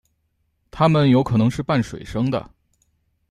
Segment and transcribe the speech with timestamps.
[0.71, 2.53] 它们有可能是半水生的。